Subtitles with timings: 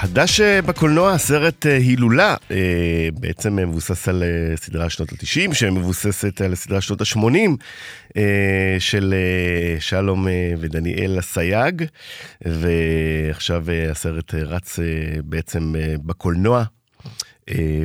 [0.00, 2.34] חדש בקולנוע, הסרט הילולה,
[3.20, 4.22] בעצם מבוסס על
[4.56, 8.18] סדרה שנות ה-90, שמבוססת על סדרה שנות ה-80
[8.78, 9.14] של
[9.80, 10.26] שלום
[10.58, 11.84] ודניאל אסייג,
[12.44, 14.78] ועכשיו הסרט רץ
[15.24, 15.74] בעצם
[16.06, 16.64] בקולנוע.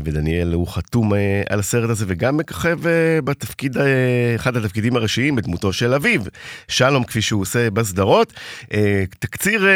[0.04, 1.14] ודניאל הוא חתום
[1.50, 2.80] על הסרט הזה וגם מככב
[3.24, 3.78] בתפקיד,
[4.36, 6.22] אחד התפקידים הראשיים בדמותו של אביו,
[6.68, 8.34] שלום כפי שהוא עושה בסדרות.
[9.20, 9.68] תקציר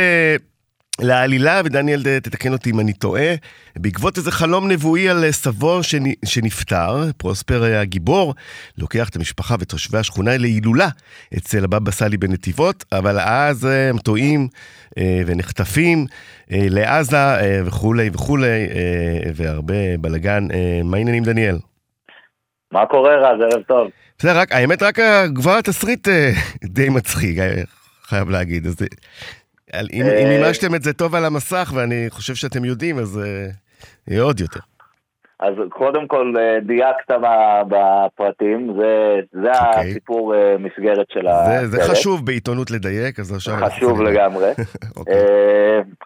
[1.01, 3.35] לעלילה, ודניאל תתקן אותי אם אני טועה,
[3.75, 5.79] בעקבות איזה חלום נבואי על סבו
[6.25, 8.35] שנפטר, פרוספר הגיבור
[8.77, 10.87] לוקח את המשפחה ותושבי השכונה להילולה
[11.37, 14.47] אצל הבבא סאלי בנתיבות, אבל אז הם טועים
[15.25, 16.05] ונחטפים
[16.51, 17.17] לעזה
[17.65, 18.67] וכולי וכולי,
[19.35, 20.47] והרבה בלאגן.
[20.83, 21.57] מה העניינים דניאל?
[22.71, 23.41] מה קורה רז?
[23.41, 23.89] ערב טוב.
[24.19, 24.99] בסדר, האמת רק
[25.35, 26.07] כבר התסריט
[26.63, 27.37] די מצחיק,
[28.03, 28.67] חייב להגיד.
[28.67, 28.75] אז
[29.73, 33.19] אם מימשתם את זה טוב על המסך, ואני חושב שאתם יודעים, אז
[34.07, 34.59] יהיה עוד יותר.
[35.39, 37.11] אז קודם כל דייקת
[37.67, 39.79] בפרטים, זה, זה okay.
[39.79, 41.65] הסיפור מסגרת של הסרט.
[41.65, 43.55] זה חשוב בעיתונות לדייק, אז עכשיו...
[43.55, 44.51] חשוב לגמרי.
[44.97, 45.11] okay.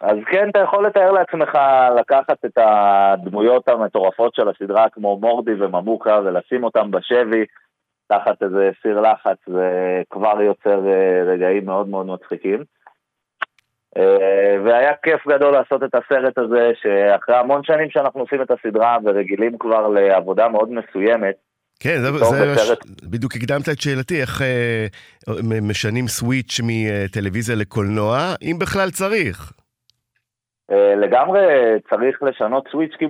[0.10, 1.58] אז כן, אתה יכול לתאר לעצמך
[1.98, 7.44] לקחת את הדמויות המטורפות של הסדרה, כמו מורדי וממוקה, ולשים אותם בשבי,
[8.08, 10.80] תחת איזה סיר לחץ, זה כבר יוצר
[11.26, 12.64] רגעים מאוד מאוד מצחיקים.
[14.64, 19.58] והיה כיף גדול לעשות את הסרט הזה, שאחרי המון שנים שאנחנו עושים את הסדרה ורגילים
[19.58, 21.34] כבר לעבודה מאוד מסוימת.
[21.80, 22.78] כן, זה, זה בסרט...
[23.02, 24.86] בדיוק הקדמת את שאלתי, איך אה,
[25.62, 29.52] משנים סוויץ' מטלוויזיה לקולנוע, אם בכלל צריך.
[30.96, 31.40] לגמרי
[31.90, 33.06] צריך לשנות סוויץ', כי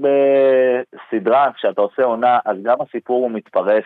[0.00, 3.84] בסדרה, כשאתה עושה עונה, אז גם הסיפור הוא מתפרס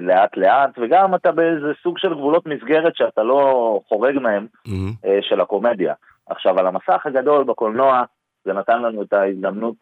[0.00, 5.08] לאט לאט, וגם אתה באיזה סוג של גבולות מסגרת שאתה לא חורג מהם, אמ-המ.
[5.20, 5.94] של הקומדיה.
[6.30, 8.02] עכשיו, על המסך הגדול בקולנוע,
[8.44, 9.74] זה נתן לנו את ההזדמנות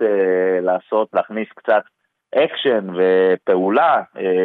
[0.63, 1.83] לעשות, להכניס קצת
[2.35, 4.03] אקשן ופעולה,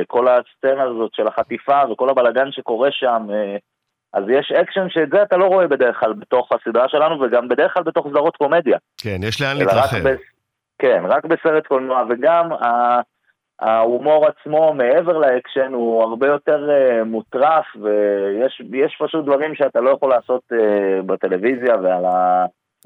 [0.08, 3.28] כל הסצנה הזאת של החטיפה וכל הבלגן שקורה שם,
[4.14, 7.74] אז יש אקשן שאת זה אתה לא רואה בדרך כלל בתוך הסדרה שלנו, וגם בדרך
[7.74, 8.78] כלל בתוך סדרות קומדיה.
[8.98, 10.10] כן, יש לאן להתרחב.
[10.10, 10.16] ב...
[10.80, 13.00] כן, רק בסרט קולנוע, וגם ה...
[13.60, 17.66] ההומור עצמו, מעבר לאקשן, הוא הרבה יותר uh, מוטרף,
[18.72, 20.56] ויש פשוט דברים שאתה לא יכול לעשות uh,
[21.06, 22.06] בטלוויזיה, ועל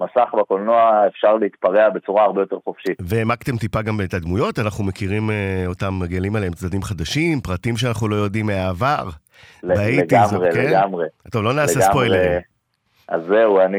[0.02, 2.98] המסך בקולנוע אפשר להתפרע בצורה הרבה יותר חופשית.
[3.00, 5.34] והעמקתם טיפה גם את הדמויות, אנחנו מכירים uh,
[5.68, 9.10] אותם, מגלים עליהם צדדים חדשים, פרטים שאנחנו לא יודעים מהעבר.
[9.64, 10.66] לגמרי, כן?
[10.66, 11.06] לגמרי.
[11.32, 12.40] טוב, לא נעשה ספוילרים.
[13.08, 13.78] אז זהו, אני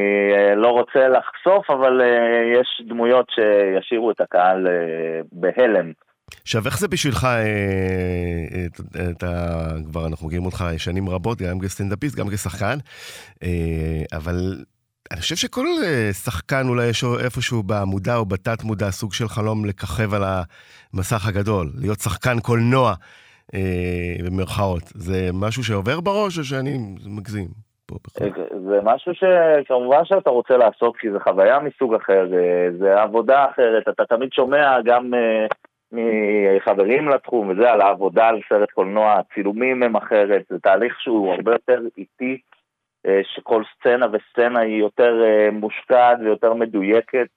[0.57, 4.67] לא רוצה לחשוף, אבל uh, יש דמויות שישאירו את הקהל
[5.33, 5.93] בהלם.
[6.43, 7.29] עכשיו, איך זה בשבילך,
[9.11, 9.57] אתה
[9.91, 12.79] כבר, אנחנו מכירים אותך שנים רבות, גם כסטנדאפיסט, גם כשחקן,
[14.13, 14.65] אבל
[15.13, 15.67] אני חושב שכל
[16.25, 21.67] שחקן אולי יש איפשהו במודע או בתת מודע סוג של חלום לככב על המסך הגדול,
[21.81, 22.95] להיות שחקן קולנוע.
[24.25, 24.83] במרכאות.
[24.83, 27.49] זה משהו שעובר בראש או שאני מגזים?
[28.69, 32.27] זה משהו שכמובן שאתה רוצה לעשות כי זה חוויה מסוג אחר,
[32.79, 35.13] זה עבודה אחרת, אתה תמיד שומע גם
[35.93, 41.53] מחברים לתחום וזה על העבודה על סרט קולנוע, הצילומים הם אחרת, זה תהליך שהוא הרבה
[41.53, 42.39] יותר איטי,
[43.35, 45.15] שכל סצנה וסצנה היא יותר
[45.53, 47.29] מושקעת ויותר מדויקת,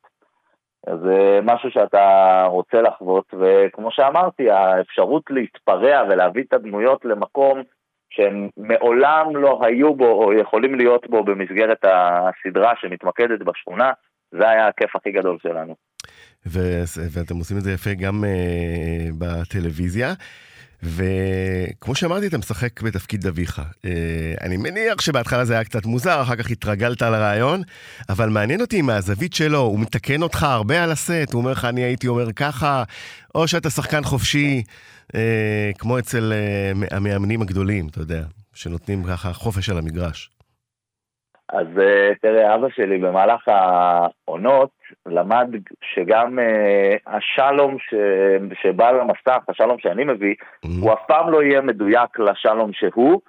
[0.85, 7.61] זה משהו שאתה רוצה לחוות, וכמו שאמרתי, האפשרות להתפרע ולהביא את הדמויות למקום
[8.09, 13.91] שהם מעולם לא היו בו או יכולים להיות בו במסגרת הסדרה שמתמקדת בשכונה,
[14.31, 15.75] זה היה הכיף הכי גדול שלנו.
[16.47, 16.83] ו-
[17.13, 20.07] ואתם עושים את זה יפה גם uh, בטלוויזיה.
[20.83, 23.61] וכמו שאמרתי, אתה משחק בתפקיד אביך.
[23.85, 27.61] אה, אני מניח שבהתחלה זה היה קצת מוזר, אחר כך התרגלת לרעיון,
[28.09, 31.81] אבל מעניין אותי מהזווית שלו, הוא מתקן אותך הרבה על הסט, הוא אומר לך, אני
[31.81, 32.83] הייתי אומר ככה,
[33.35, 34.63] או שאתה שחקן חופשי,
[35.15, 38.21] אה, כמו אצל אה, המאמנים הגדולים, אתה יודע,
[38.53, 40.29] שנותנים ככה חופש על המגרש.
[41.49, 41.67] אז
[42.21, 43.47] תראה, אבא שלי במהלך
[44.35, 44.69] העונות
[45.05, 45.47] למד
[45.81, 47.93] שגם uh, השלום ש...
[48.61, 50.69] שבא למסך, השלום שאני מביא, mm-hmm.
[50.81, 53.21] הוא אף פעם לא יהיה מדויק לשלום שהוא,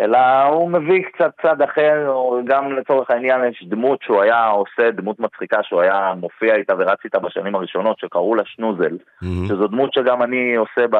[0.00, 4.90] אלא הוא מביא קצת צד אחר, או גם לצורך העניין יש דמות שהוא היה עושה,
[4.90, 9.48] דמות מצחיקה שהוא היה מופיע איתה ורץ איתה בשנים הראשונות, שקראו לה שנוזל, mm-hmm.
[9.48, 10.96] שזו דמות שגם אני עושה ב...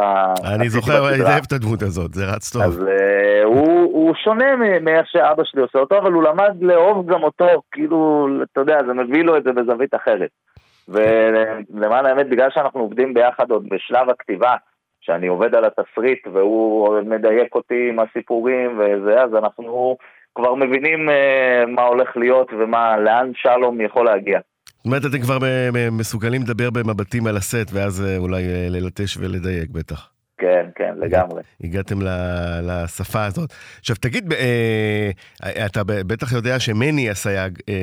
[0.54, 2.62] אני זוכר היטב את הדמות הזאת, זה רץ טוב.
[2.62, 7.22] אז uh, הוא, הוא שונה מאיך שאבא שלי עושה אותו, אבל הוא למד לאהוב גם
[7.22, 10.30] אותו, כאילו, אתה יודע, זה מביא לו את זה בזווית אחרת.
[10.88, 14.54] ולמען האמת, בגלל שאנחנו עובדים ביחד עוד בשלב הכתיבה,
[15.06, 19.96] שאני עובד על התסריט והוא מדייק אותי עם הסיפורים וזה, אז אנחנו
[20.34, 21.12] כבר מבינים uh,
[21.66, 24.38] מה הולך להיות ומה, לאן שלום יכול להגיע.
[24.66, 25.38] זאת אומרת, אתם כבר
[25.92, 30.14] מסוגלים לדבר במבטים על הסט, ואז אולי ללטש ולדייק בטח.
[30.38, 31.42] כן, כן, לגמרי.
[31.64, 31.98] הגעתם
[32.62, 33.52] לשפה הזאת.
[33.80, 35.10] עכשיו, תגיד, אה,
[35.66, 37.74] אתה בטח יודע שמני הסייג אה,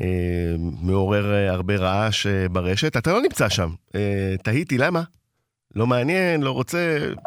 [0.00, 3.68] אה, מעורר הרבה רעש ברשת, אתה לא נמצא שם.
[4.42, 5.02] תהיתי, למה?
[5.78, 6.78] לא מעניין, לא רוצה...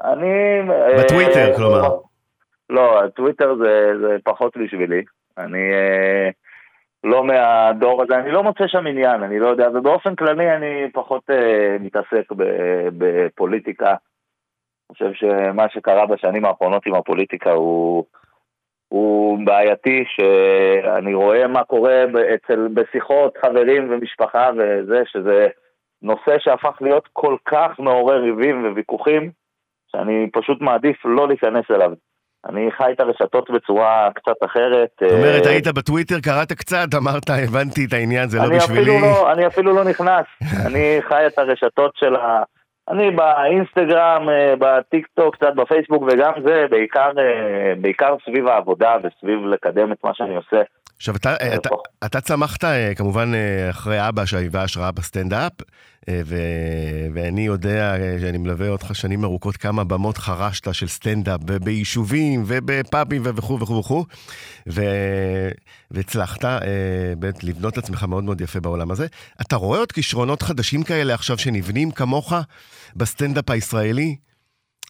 [0.04, 0.62] אני...
[1.00, 1.82] בטוויטר, כלומר.
[2.70, 5.04] לא, טוויטר זה, זה פחות בשבילי.
[5.38, 5.72] אני
[7.04, 11.30] לא מהדור הזה, אני לא מוצא שם עניין, אני לא יודע, ובאופן כללי אני פחות
[11.80, 12.32] מתעסק
[12.98, 13.96] בפוליטיקה.
[14.92, 18.06] חושב שמה שקרה בשנים האחרונות עם הפוליטיקה הוא,
[18.88, 22.06] הוא בעייתי, שאני רואה מה קורה
[22.36, 25.48] אצל, בשיחות חברים ומשפחה וזה, שזה
[26.02, 29.32] נושא שהפך להיות כל כך מעורר ריבים וויכוחים,
[29.92, 31.92] שאני פשוט מעדיף לא להיכנס אליו.
[32.46, 34.90] אני חי את הרשתות בצורה קצת אחרת.
[35.02, 39.02] זאת אומרת, אה, היית בטוויטר, קראת קצת, אמרת, הבנתי את העניין, זה לא בשבילי.
[39.02, 40.26] לא, אני אפילו לא נכנס.
[40.68, 42.44] אני חי את הרשתות של ה...
[42.90, 49.46] אני באינסטגרם, אה, בטיק טוק, קצת בפייסבוק, וגם זה בעיקר, אה, בעיקר סביב העבודה וסביב
[49.46, 50.62] לקדם את מה שאני עושה.
[51.02, 51.70] עכשיו, אתה, אה, אתה,
[52.06, 52.64] אתה צמחת
[52.96, 53.32] כמובן
[53.70, 55.52] אחרי אבא שהיווה השראה בסטנדאפ,
[56.10, 56.36] ו,
[57.14, 63.60] ואני יודע שאני מלווה אותך שנים ארוכות כמה במות חרשת של סטנדאפ, ביישובים ובפאבים וכו'
[63.60, 64.06] וכו' וכו',
[65.92, 66.46] והצלחת
[67.18, 69.08] באמת לבנות את עצמך מאוד מאוד יפה בעולם הזה.
[69.42, 72.34] אתה רואה עוד כישרונות חדשים כאלה עכשיו שנבנים כמוך?
[72.96, 74.16] בסטנדאפ הישראלי?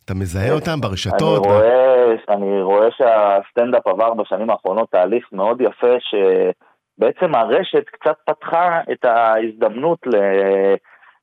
[0.05, 1.45] אתה מזהה אותם ברשתות?
[1.45, 1.90] אני רואה,
[2.29, 9.99] אני רואה שהסטנדאפ עבר בשנים האחרונות תהליך מאוד יפה, שבעצם הרשת קצת פתחה את ההזדמנות
[10.07, 10.15] ל...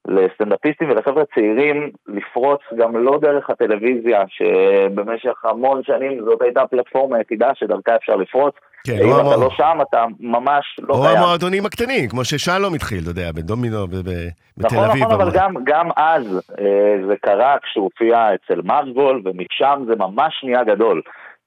[0.08, 7.50] לסטנדאפיסטים ולחבר'ה צעירים לפרוץ גם לא דרך הטלוויזיה, שבמשך המון שנים זאת הייתה הפלטפורמה היחידה
[7.54, 8.54] שדרכה אפשר לפרוץ.
[8.86, 9.36] כן, אם אתה המוע...
[9.36, 11.16] לא שם, אתה ממש לא או קיים.
[11.16, 15.02] או המועדונים הקטנים, כמו ששלום התחיל, אתה יודע, בדומינו, בתל נכון, אביב.
[15.02, 20.44] נכון, אבל גם, גם אז אה, זה קרה כשהוא הופיע אצל מרגול, ומשם זה ממש
[20.44, 21.02] נהיה גדול.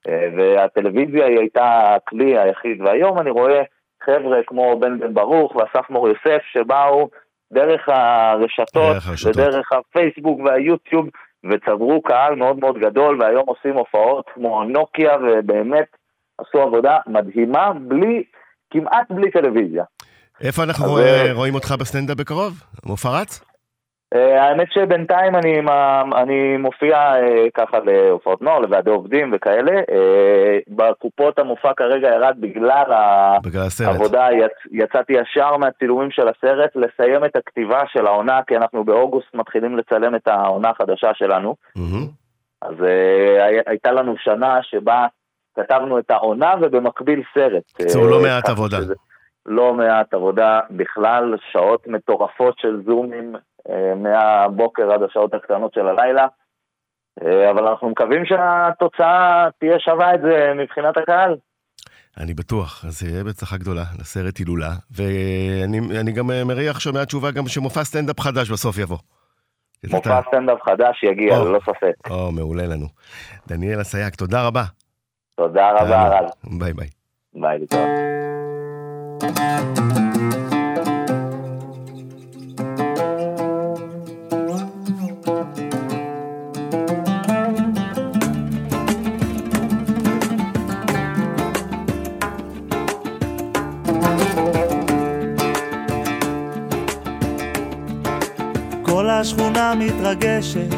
[0.07, 3.61] אה, והטלוויזיה היא הייתה הכלי היחיד, והיום אני רואה
[4.03, 7.09] חבר'ה כמו בן בן ברוך ואסף מור יוסף, שבאו
[7.53, 11.05] דרך הרשתות, ודרך הפייסבוק והיוטיוב,
[11.51, 15.85] וצברו קהל מאוד מאוד גדול, והיום עושים הופעות כמו נוקיה, ובאמת
[16.41, 18.23] עשו עבודה מדהימה, בלי,
[18.71, 19.83] כמעט בלי טלוויזיה.
[20.43, 22.53] איפה אנחנו רואים, אה, רואים אותך בסטנדאפ בקרוב?
[22.85, 23.45] מופע רץ?
[24.15, 25.59] אה, האמת שבינתיים אני,
[26.21, 29.81] אני מופיע אה, ככה להופעות נוער, לוועדי עובדים וכאלה.
[30.67, 32.83] בקופות המופע כרגע ירד בגלל,
[33.43, 38.83] בגלל העבודה, יצ, יצאתי ישר מהצילומים של הסרט לסיים את הכתיבה של העונה, כי אנחנו
[38.83, 41.55] באוגוסט מתחילים לצלם את העונה החדשה שלנו.
[41.77, 42.07] Mm-hmm.
[42.61, 42.75] אז
[43.65, 45.07] הייתה לנו שנה שבה
[45.55, 47.63] כתבנו את העונה ובמקביל סרט.
[47.73, 48.77] קצור לא מעט עבודה.
[49.45, 53.35] לא מעט עבודה בכלל, שעות מטורפות של זומים
[53.69, 56.27] אה, מהבוקר עד השעות הקטנות של הלילה.
[57.23, 61.35] אה, אבל אנחנו מקווים שהתוצאה תהיה שווה את זה מבחינת הקהל.
[62.17, 67.31] אני בטוח, אז זה יהיה בהצלחה גדולה לסרט הילולה, ואני גם אה, מריח שומע תשובה
[67.31, 68.97] גם שמופע סטנדאפ חדש בסוף יבוא.
[69.91, 70.21] מופע.
[70.27, 72.09] סטנדאפ חדש יגיע, ללא ספק.
[72.09, 72.85] או, מעולה לנו.
[73.47, 74.63] דניאל אסייג, תודה רבה.
[75.35, 76.31] תודה רבה, רז.
[76.59, 76.87] ביי ביי.
[77.33, 77.87] ביי, להתראות.
[99.21, 100.75] השכונה מתרגשת,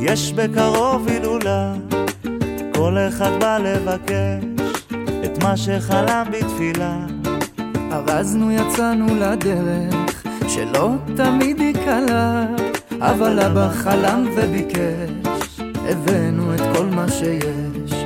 [0.00, 1.72] יש בקרוב הילולה,
[2.84, 4.44] כל אחד בא לבקש
[5.24, 6.96] את מה שחלם בתפילה.
[7.92, 12.44] ארזנו יצאנו לדרך, שלא תמיד היא קלה,
[13.00, 18.04] אבל אבא חלם וביקש, הבאנו את כל מה שיש.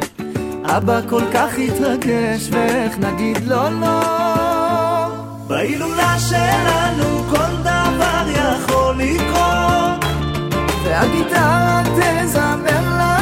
[0.65, 4.01] אבא כל כך התרגש, ואיך נגיד לו לא?
[5.47, 10.05] בהילולה שלנו כל דבר יכול לקרות,
[10.85, 13.18] והגיטרה תזמר לנו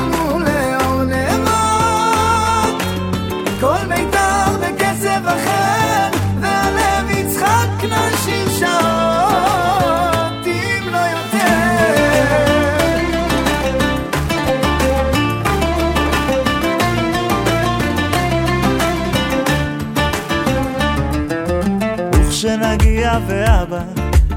[23.26, 23.82] ואבא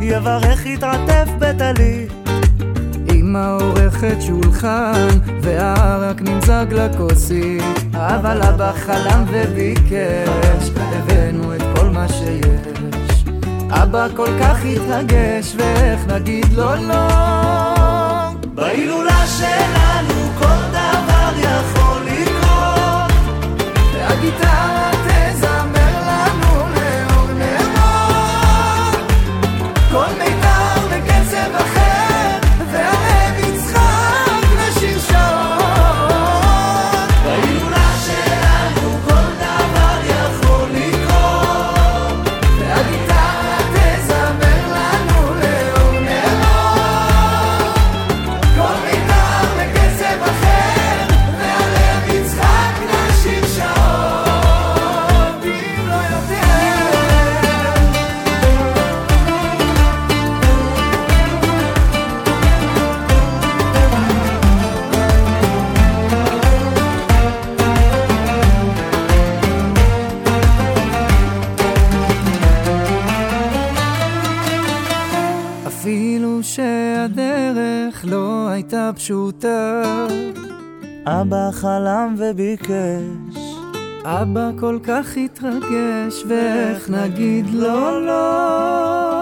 [0.01, 2.12] יברך יתעטף בטלית
[3.13, 5.07] אמא עורכת שולחן
[5.41, 7.63] והערק נמזג לכוסית.
[7.93, 13.24] אבל אבא חלם וביקש הבאנו את כל מה שיש.
[13.69, 17.07] אבא כל כך התרגש ואיך נגיד לו לא?
[18.55, 23.12] בהילולה שלנו כל דבר יכול לקרות.
[23.93, 24.78] והגיטרה
[78.00, 79.84] הדרך לא הייתה פשוטה.
[81.06, 83.39] אבא חלם וביקש.
[84.03, 88.06] אבא כל כך התרגש, ואיך נגיד לו לא?
[88.06, 89.19] לא.